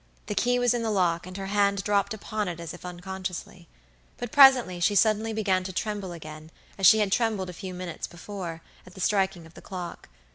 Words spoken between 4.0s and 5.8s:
But presently she suddenly began to